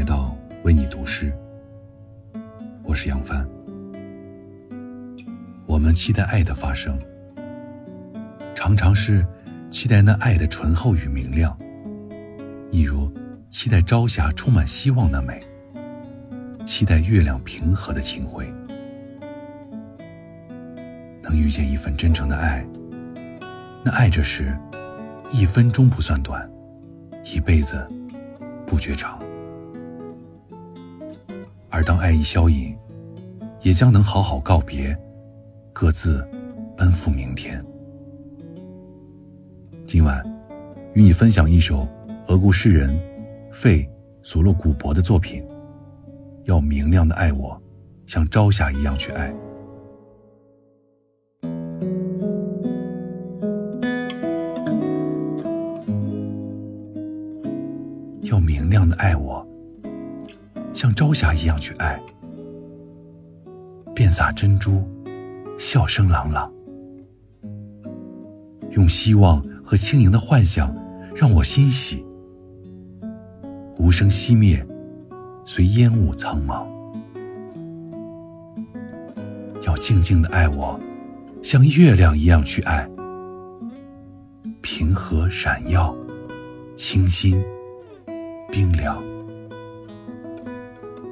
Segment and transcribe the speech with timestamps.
[0.00, 0.34] 来到
[0.64, 1.30] 为你读诗。
[2.82, 3.46] 我是杨帆。
[5.66, 6.98] 我们期待爱的发生。
[8.54, 9.22] 常常是
[9.70, 11.54] 期待那爱的醇厚与明亮。
[12.70, 13.12] 亦如
[13.50, 15.38] 期待朝霞充满希望的美。
[16.64, 18.50] 期待月亮平和的清辉。
[21.20, 22.66] 能遇见一份真诚的爱。
[23.84, 24.56] 那爱着时
[25.30, 26.50] 一分钟不算短
[27.22, 27.86] 一辈子
[28.66, 29.20] 不觉长。
[31.70, 32.76] 而当爱意消隐，
[33.62, 34.96] 也将能好好告别，
[35.72, 36.26] 各自
[36.76, 37.64] 奔赴明天。
[39.86, 40.22] 今晚，
[40.94, 41.86] 与你分享一首
[42.26, 42.98] 俄国诗人
[43.52, 43.88] 费
[44.22, 45.42] 索洛古博的作品。
[46.44, 47.60] 要明亮的爱我，
[48.06, 49.32] 像朝霞一样去爱。
[58.22, 59.46] 要明亮的爱我，
[60.72, 62.00] 像朝霞一样去爱。
[63.94, 64.82] 遍洒珍珠，
[65.58, 66.50] 笑声朗朗，
[68.70, 70.74] 用希望和轻盈的幻想
[71.14, 72.04] 让我欣喜。
[73.78, 74.64] 无声熄灭，
[75.44, 76.66] 随烟雾苍茫。
[79.66, 80.78] 要静静的爱我，
[81.42, 82.88] 像月亮一样去爱。
[84.62, 85.94] 平和闪耀，
[86.74, 87.42] 清新。
[88.50, 89.02] 冰凉，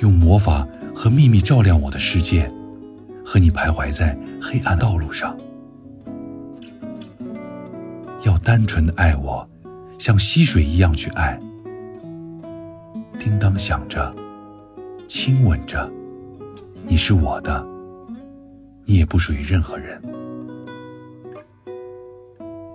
[0.00, 2.50] 用魔法和秘密照亮我的世界，
[3.24, 5.36] 和你徘徊在黑暗道路上。
[8.22, 9.48] 要单纯的爱我，
[9.98, 11.38] 像溪水一样去爱。
[13.18, 14.14] 叮当响着，
[15.06, 15.90] 亲吻着，
[16.86, 17.66] 你是我的，
[18.86, 20.00] 你也不属于任何人。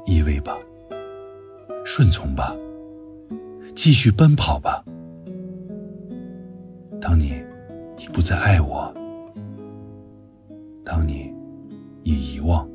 [0.05, 0.55] 依偎吧，
[1.83, 2.55] 顺从吧。
[3.75, 4.83] 继续奔跑吧。
[7.07, 7.35] 当你
[7.99, 8.91] 已不再爱我，
[10.83, 11.31] 当你
[12.01, 12.67] 已遗忘，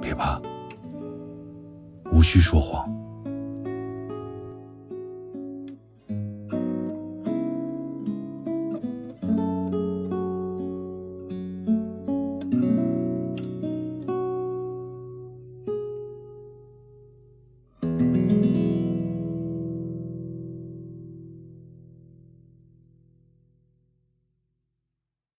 [0.00, 0.40] 别怕，
[2.12, 2.88] 无需说谎。